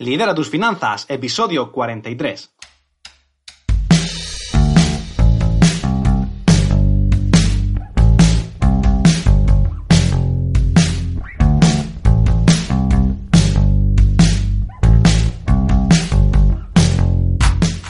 [0.00, 2.54] Lidera tus finanzas, episodio 43.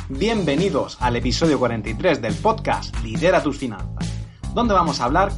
[0.09, 4.11] Bienvenidos al episodio 43 del podcast Lidera tus finanzas,
[4.55, 5.31] donde vamos a hablar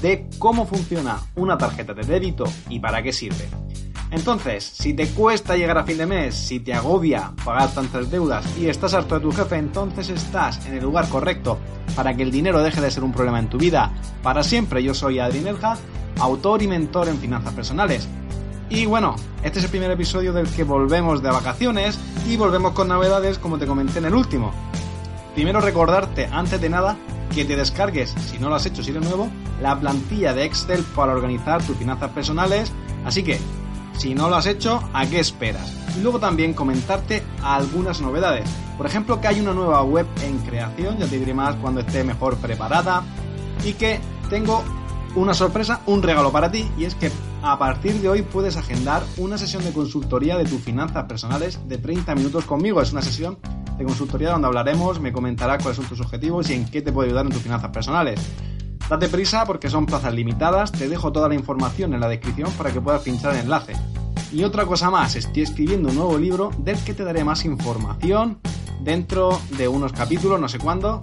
[0.00, 3.46] de cómo funciona una tarjeta de débito y para qué sirve.
[4.14, 8.46] Entonces, si te cuesta llegar a fin de mes, si te agobia pagar tantas deudas
[8.56, 11.58] y estás harto de tu jefe, entonces estás en el lugar correcto
[11.96, 13.92] para que el dinero deje de ser un problema en tu vida
[14.22, 14.84] para siempre.
[14.84, 15.76] Yo soy Adrián Elja,
[16.20, 18.08] autor y mentor en finanzas personales.
[18.70, 22.86] Y bueno, este es el primer episodio del que volvemos de vacaciones y volvemos con
[22.86, 24.52] novedades como te comenté en el último.
[25.34, 26.96] Primero recordarte, antes de nada,
[27.34, 29.28] que te descargues, si no lo has hecho, si eres nuevo,
[29.60, 32.70] la plantilla de Excel para organizar tus finanzas personales.
[33.04, 33.40] Así que
[33.96, 35.72] si no lo has hecho, ¿a qué esperas?
[35.96, 38.48] Y luego también comentarte algunas novedades.
[38.76, 42.02] Por ejemplo, que hay una nueva web en creación, ya te diré más cuando esté
[42.04, 43.04] mejor preparada.
[43.64, 44.62] Y que tengo
[45.14, 47.10] una sorpresa, un regalo para ti, y es que
[47.42, 51.78] a partir de hoy puedes agendar una sesión de consultoría de tus finanzas personales de
[51.78, 52.80] 30 minutos conmigo.
[52.80, 53.38] Es una sesión
[53.78, 57.06] de consultoría donde hablaremos, me comentarás cuáles son tus objetivos y en qué te puedo
[57.06, 58.20] ayudar en tus finanzas personales.
[58.88, 62.70] Date prisa porque son plazas limitadas, te dejo toda la información en la descripción para
[62.70, 63.74] que puedas pinchar el enlace.
[64.30, 68.38] Y otra cosa más, estoy escribiendo un nuevo libro del que te daré más información
[68.80, 71.00] dentro de unos capítulos, no sé cuándo,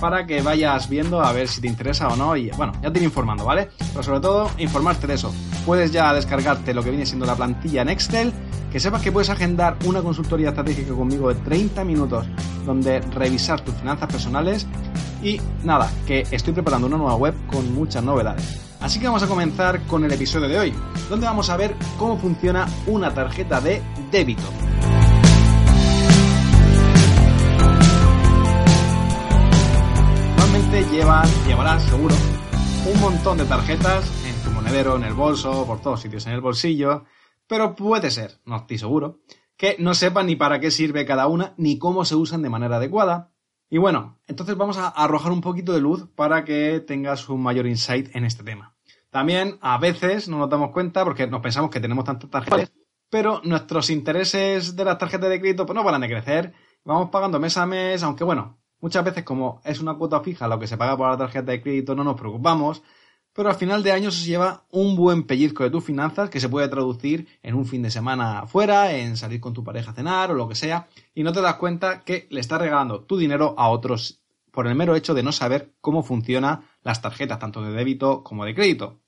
[0.00, 2.98] para que vayas viendo a ver si te interesa o no y bueno, ya te
[2.98, 3.68] iré informando, ¿vale?
[3.78, 5.34] Pero sobre todo, informarte de eso.
[5.66, 8.32] Puedes ya descargarte lo que viene siendo la plantilla en Excel,
[8.70, 12.26] que sepas que puedes agendar una consultoría estratégica conmigo de 30 minutos
[12.64, 14.66] donde revisar tus finanzas personales
[15.24, 18.60] y nada, que estoy preparando una nueva web con muchas novedades.
[18.80, 20.74] Así que vamos a comenzar con el episodio de hoy,
[21.08, 23.80] donde vamos a ver cómo funciona una tarjeta de
[24.12, 24.42] débito.
[30.36, 32.14] Normalmente llevan, llevarás seguro
[32.92, 36.42] un montón de tarjetas en tu monedero, en el bolso, por todos sitios, en el
[36.42, 37.04] bolsillo,
[37.46, 39.20] pero puede ser, no estoy seguro,
[39.56, 42.76] que no sepan ni para qué sirve cada una ni cómo se usan de manera
[42.76, 43.33] adecuada
[43.70, 47.66] y bueno, entonces vamos a arrojar un poquito de luz para que tengas un mayor
[47.66, 48.74] insight en este tema.
[49.10, 52.72] También a veces no nos damos cuenta porque nos pensamos que tenemos tantas tarjetas,
[53.10, 56.52] pero nuestros intereses de las tarjetas de crédito pues no van a crecer.
[56.84, 60.58] Vamos pagando mes a mes, aunque bueno, muchas veces como es una cuota fija lo
[60.58, 62.82] que se paga por la tarjeta de crédito no nos preocupamos,
[63.34, 66.48] pero al final de año se lleva un buen pellizco de tus finanzas que se
[66.48, 70.30] puede traducir en un fin de semana fuera, en salir con tu pareja a cenar
[70.30, 73.54] o lo que sea, y no te das cuenta que le estás regalando tu dinero
[73.58, 74.20] a otros
[74.52, 78.44] por el mero hecho de no saber cómo funcionan las tarjetas, tanto de débito como
[78.44, 79.00] de crédito.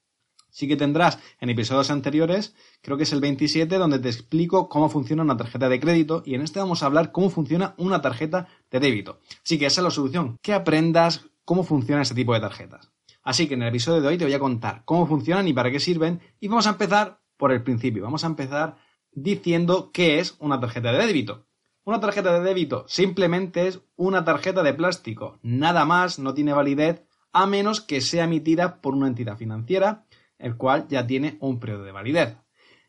[0.50, 4.88] Sí que tendrás en episodios anteriores, creo que es el 27, donde te explico cómo
[4.88, 8.48] funciona una tarjeta de crédito y en este vamos a hablar cómo funciona una tarjeta
[8.70, 9.20] de débito.
[9.44, 12.95] Así que esa es la solución, que aprendas cómo funciona este tipo de tarjetas.
[13.26, 15.72] Así que en el episodio de hoy te voy a contar cómo funcionan y para
[15.72, 18.04] qué sirven y vamos a empezar por el principio.
[18.04, 18.76] Vamos a empezar
[19.10, 21.44] diciendo qué es una tarjeta de débito.
[21.82, 27.02] Una tarjeta de débito simplemente es una tarjeta de plástico, nada más, no tiene validez
[27.32, 30.06] a menos que sea emitida por una entidad financiera,
[30.38, 32.36] el cual ya tiene un periodo de validez.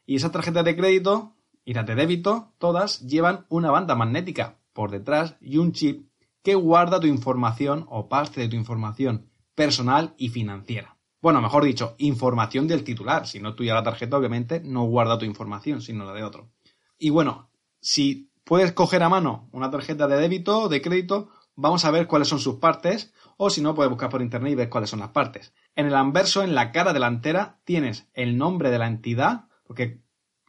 [0.05, 1.33] Y esas tarjetas de crédito
[1.65, 6.11] y de débito, todas llevan una banda magnética por detrás y un chip
[6.43, 10.97] que guarda tu información o parte de tu información personal y financiera.
[11.19, 13.25] Bueno, mejor dicho, información del titular.
[13.25, 16.51] Si no tuya la tarjeta, obviamente no guarda tu información, sino la de otro.
[16.99, 17.49] Y bueno,
[17.81, 22.05] si puedes coger a mano una tarjeta de débito o de crédito, vamos a ver
[22.05, 24.99] cuáles son sus partes, o si no, puedes buscar por internet y ver cuáles son
[24.99, 25.53] las partes.
[25.75, 30.03] En el anverso, en la cara delantera, tienes el nombre de la entidad, porque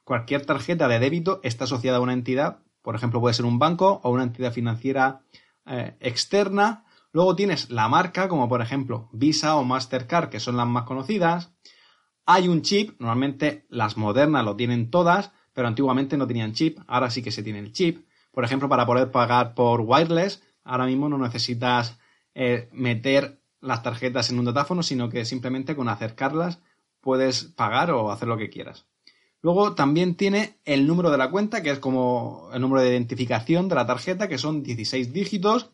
[0.04, 4.02] cualquier tarjeta de débito está asociada a una entidad, por ejemplo, puede ser un banco
[4.04, 5.22] o una entidad financiera
[5.64, 10.66] eh, externa, Luego tienes la marca, como por ejemplo Visa o Mastercard, que son las
[10.66, 11.52] más conocidas.
[12.26, 17.10] Hay un chip, normalmente las modernas lo tienen todas, pero antiguamente no tenían chip, ahora
[17.10, 18.06] sí que se tiene el chip.
[18.30, 21.98] Por ejemplo, para poder pagar por wireless, ahora mismo no necesitas
[22.34, 26.60] eh, meter las tarjetas en un datáfono, sino que simplemente con acercarlas
[27.00, 28.86] puedes pagar o hacer lo que quieras.
[29.40, 33.68] Luego también tiene el número de la cuenta, que es como el número de identificación
[33.68, 35.70] de la tarjeta, que son 16 dígitos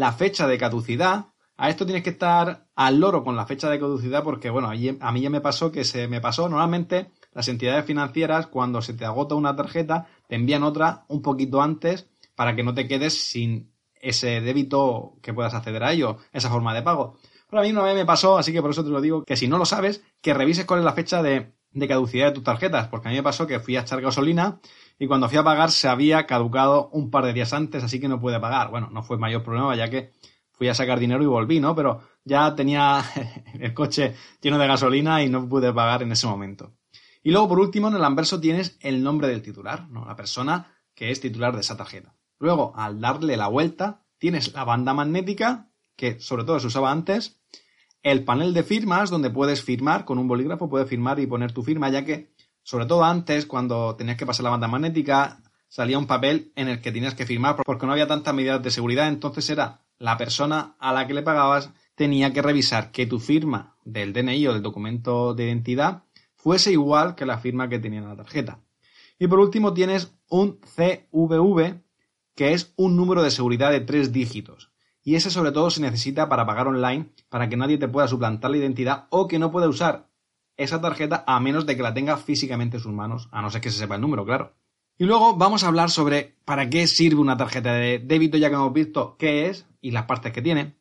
[0.00, 1.26] la fecha de caducidad.
[1.58, 5.12] A esto tienes que estar al loro con la fecha de caducidad porque, bueno, a
[5.12, 6.48] mí ya me pasó que se me pasó.
[6.48, 11.60] Normalmente las entidades financieras, cuando se te agota una tarjeta, te envían otra un poquito
[11.60, 16.48] antes para que no te quedes sin ese débito que puedas acceder a ello, esa
[16.48, 17.18] forma de pago.
[17.50, 19.36] Pero a mí una vez me pasó, así que por eso te lo digo, que
[19.36, 22.44] si no lo sabes, que revises cuál es la fecha de de caducidad de tus
[22.44, 24.60] tarjetas, porque a mí me pasó que fui a echar gasolina
[24.98, 28.08] y cuando fui a pagar se había caducado un par de días antes, así que
[28.08, 28.70] no pude pagar.
[28.70, 30.12] Bueno, no fue mayor problema ya que
[30.50, 31.74] fui a sacar dinero y volví, ¿no?
[31.74, 33.02] Pero ya tenía
[33.58, 36.74] el coche lleno de gasolina y no pude pagar en ese momento.
[37.22, 40.04] Y luego, por último, en el anverso tienes el nombre del titular, ¿no?
[40.04, 42.14] La persona que es titular de esa tarjeta.
[42.38, 47.40] Luego, al darle la vuelta, tienes la banda magnética, que sobre todo se usaba antes,
[48.02, 51.62] el panel de firmas, donde puedes firmar con un bolígrafo, puedes firmar y poner tu
[51.62, 52.32] firma, ya que,
[52.62, 56.80] sobre todo antes, cuando tenías que pasar la banda magnética, salía un papel en el
[56.80, 60.76] que tenías que firmar porque no había tantas medidas de seguridad, entonces era la persona
[60.78, 64.62] a la que le pagabas tenía que revisar que tu firma del DNI o del
[64.62, 66.04] documento de identidad
[66.34, 68.60] fuese igual que la firma que tenía en la tarjeta.
[69.18, 71.82] Y por último tienes un CVV,
[72.34, 74.69] que es un número de seguridad de tres dígitos.
[75.10, 78.48] Y ese sobre todo se necesita para pagar online, para que nadie te pueda suplantar
[78.52, 80.06] la identidad o que no pueda usar
[80.56, 83.60] esa tarjeta a menos de que la tenga físicamente en sus manos, a no ser
[83.60, 84.54] que se sepa el número, claro.
[84.98, 88.54] Y luego vamos a hablar sobre para qué sirve una tarjeta de débito, ya que
[88.54, 90.76] hemos visto qué es y las partes que tiene.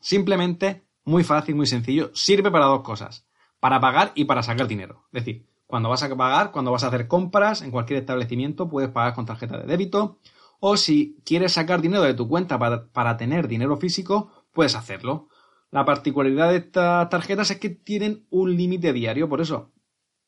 [0.00, 3.26] Simplemente, muy fácil, muy sencillo, sirve para dos cosas,
[3.60, 5.04] para pagar y para sacar dinero.
[5.12, 8.88] Es decir, cuando vas a pagar, cuando vas a hacer compras en cualquier establecimiento, puedes
[8.88, 10.18] pagar con tarjeta de débito
[10.60, 15.28] o si quieres sacar dinero de tu cuenta para, tener dinero físico, puedes hacerlo.
[15.70, 19.72] La particularidad de estas tarjetas es que tienen un límite diario, por eso,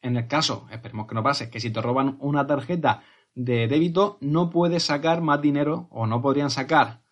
[0.02, 3.02] en el caso, esperemos que no pase, que si te roban una tarjeta
[3.34, 7.02] de débito, no puedes sacar más dinero o no podrían sacar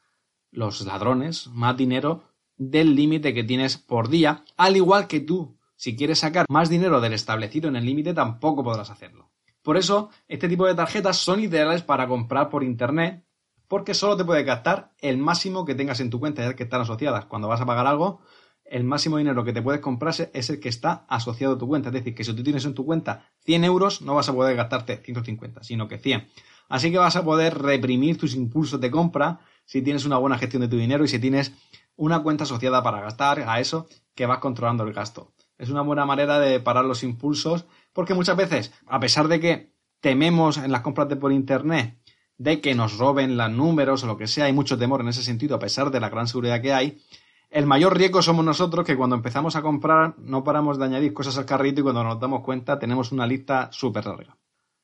[0.51, 2.25] los ladrones más dinero
[2.57, 7.01] del límite que tienes por día, al igual que tú, si quieres sacar más dinero
[7.01, 9.31] del establecido en el límite, tampoco podrás hacerlo.
[9.67, 13.25] Por eso, este tipo de tarjetas son ideales para comprar por internet,
[13.67, 16.83] porque solo te puede gastar el máximo que tengas en tu cuenta, ya que están
[16.83, 17.25] asociadas.
[17.25, 18.21] Cuando vas a pagar algo,
[18.65, 21.89] el máximo dinero que te puedes comprar es el que está asociado a tu cuenta.
[21.89, 24.55] Es decir, que si tú tienes en tu cuenta 100 euros, no vas a poder
[24.55, 26.29] gastarte 150, sino que 100.
[26.69, 30.61] Así que vas a poder reprimir tus impulsos de compra si tienes una buena gestión
[30.61, 31.53] de tu dinero y si tienes
[31.97, 35.33] una cuenta asociada para gastar a eso que vas controlando el gasto.
[35.59, 37.67] Es una buena manera de parar los impulsos
[37.97, 41.99] porque muchas veces, a pesar de que tememos en las compras de por internet
[42.37, 45.23] de que nos roben los números o lo que sea, hay mucho temor en ese
[45.23, 46.99] sentido a pesar de la gran seguridad que hay,
[47.49, 51.39] el mayor riesgo somos nosotros que cuando empezamos a comprar no paramos de añadir cosas
[51.39, 54.37] al carrito y cuando nos damos cuenta tenemos una lista súper larga.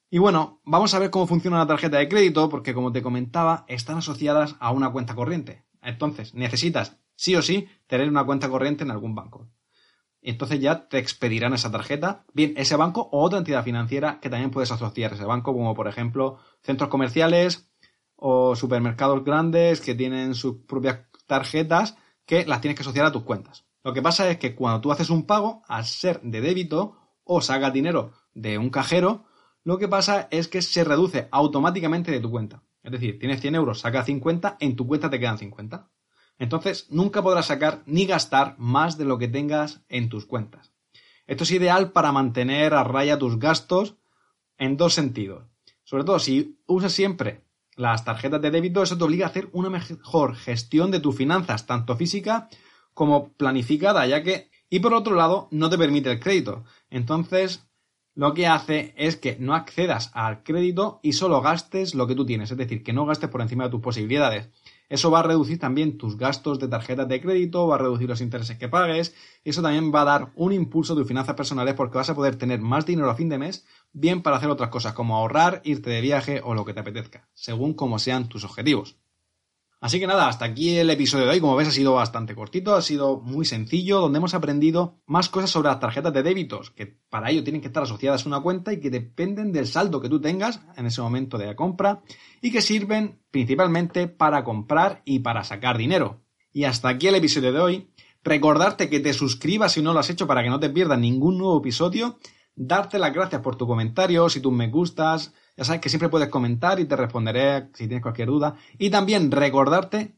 [0.08, 3.66] Y bueno, vamos a ver cómo funciona una tarjeta de crédito porque como te comentaba
[3.68, 5.64] están asociadas a una cuenta corriente.
[5.82, 9.50] Entonces necesitas sí o sí tener una cuenta corriente en algún banco
[10.30, 14.50] entonces ya te expedirán esa tarjeta, bien ese banco o otra entidad financiera que también
[14.50, 17.68] puedes asociar ese banco, como por ejemplo centros comerciales
[18.16, 23.24] o supermercados grandes que tienen sus propias tarjetas que las tienes que asociar a tus
[23.24, 23.64] cuentas.
[23.84, 27.40] Lo que pasa es que cuando tú haces un pago, al ser de débito o
[27.40, 29.24] sacas dinero de un cajero,
[29.64, 32.62] lo que pasa es que se reduce automáticamente de tu cuenta.
[32.82, 35.88] Es decir, tienes 100 euros, sacas 50, en tu cuenta te quedan 50.
[36.42, 40.72] Entonces, nunca podrás sacar ni gastar más de lo que tengas en tus cuentas.
[41.28, 43.94] Esto es ideal para mantener a raya tus gastos
[44.58, 45.44] en dos sentidos.
[45.84, 47.44] Sobre todo, si usas siempre
[47.76, 51.64] las tarjetas de débito, eso te obliga a hacer una mejor gestión de tus finanzas,
[51.64, 52.48] tanto física
[52.92, 56.64] como planificada, ya que, y por otro lado, no te permite el crédito.
[56.90, 57.68] Entonces,
[58.16, 62.26] lo que hace es que no accedas al crédito y solo gastes lo que tú
[62.26, 64.48] tienes, es decir, que no gastes por encima de tus posibilidades.
[64.92, 68.20] Eso va a reducir también tus gastos de tarjetas de crédito, va a reducir los
[68.20, 71.96] intereses que pagues, eso también va a dar un impulso a tus finanzas personales porque
[71.96, 74.92] vas a poder tener más dinero a fin de mes, bien para hacer otras cosas
[74.92, 78.98] como ahorrar, irte de viaje o lo que te apetezca, según como sean tus objetivos.
[79.82, 81.40] Así que nada, hasta aquí el episodio de hoy.
[81.40, 85.50] Como ves, ha sido bastante cortito, ha sido muy sencillo, donde hemos aprendido más cosas
[85.50, 88.72] sobre las tarjetas de débitos, que para ello tienen que estar asociadas a una cuenta
[88.72, 92.00] y que dependen del saldo que tú tengas en ese momento de la compra
[92.40, 96.22] y que sirven principalmente para comprar y para sacar dinero.
[96.52, 97.90] Y hasta aquí el episodio de hoy.
[98.22, 101.38] Recordarte que te suscribas si no lo has hecho para que no te pierdas ningún
[101.38, 102.20] nuevo episodio.
[102.54, 106.28] Darte las gracias por tu comentario, si tú me gustas, ya sabes que siempre puedes
[106.28, 108.56] comentar y te responderé si tienes cualquier duda.
[108.78, 110.14] Y también recordarte,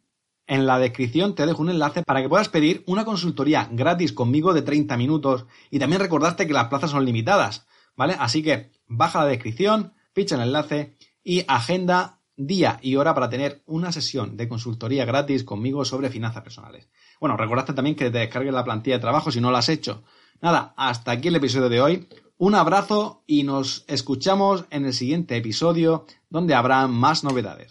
[0.47, 4.53] en la descripción te dejo un enlace para que puedas pedir una consultoría gratis conmigo
[4.53, 5.47] de 30 minutos.
[5.71, 8.17] Y también recordarte que las plazas son limitadas, ¿vale?
[8.19, 13.62] Así que baja la descripción, ficha el enlace y agenda día y hora para tener
[13.67, 16.88] una sesión de consultoría gratis conmigo sobre finanzas personales.
[17.21, 20.05] Bueno, recordarte también que te descargues la plantilla de trabajo si no lo has hecho.
[20.41, 22.09] Nada, hasta aquí el episodio de hoy.
[22.37, 27.71] Un abrazo y nos escuchamos en el siguiente episodio donde habrá más novedades.